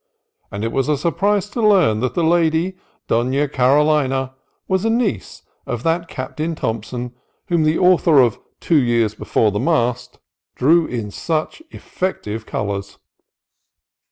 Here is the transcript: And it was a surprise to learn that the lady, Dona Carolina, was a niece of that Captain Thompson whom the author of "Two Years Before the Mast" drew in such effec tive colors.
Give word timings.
And 0.51 0.63
it 0.63 0.71
was 0.71 0.89
a 0.89 0.97
surprise 0.97 1.47
to 1.51 1.61
learn 1.61 1.99
that 1.99 2.15
the 2.15 2.23
lady, 2.23 2.75
Dona 3.07 3.47
Carolina, 3.47 4.33
was 4.67 4.83
a 4.83 4.89
niece 4.89 5.43
of 5.67 5.83
that 5.83 6.07
Captain 6.07 6.55
Thompson 6.55 7.13
whom 7.49 7.61
the 7.65 7.77
author 7.77 8.19
of 8.19 8.39
"Two 8.59 8.81
Years 8.81 9.13
Before 9.13 9.51
the 9.51 9.59
Mast" 9.59 10.17
drew 10.55 10.87
in 10.87 11.11
such 11.11 11.61
effec 11.71 12.23
tive 12.23 12.47
colors. 12.47 12.97